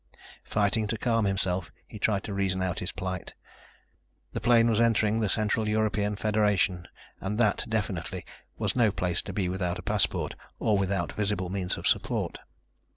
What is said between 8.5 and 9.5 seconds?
was no place to be